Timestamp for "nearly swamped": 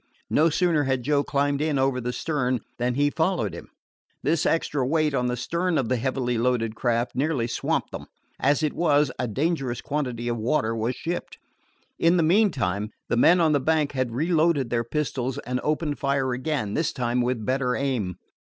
7.15-7.91